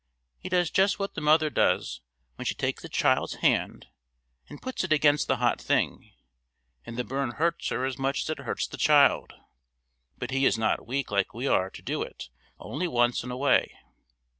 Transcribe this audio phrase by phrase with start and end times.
[0.39, 2.01] He does just what the mother does
[2.33, 3.85] when she takes the child's hand
[4.49, 6.11] and puts it against the hot thing,
[6.83, 9.33] and the burn hurts her as much as it hurts the child;
[10.17, 13.37] but He is not weak like we are to do it only once in a
[13.37, 13.77] way.